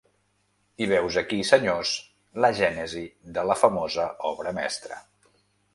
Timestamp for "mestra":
4.63-5.01